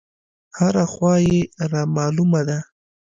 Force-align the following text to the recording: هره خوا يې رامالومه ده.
هره 0.57 0.83
خوا 0.93 1.13
يې 1.27 1.39
رامالومه 1.71 2.41
ده. 2.47 2.59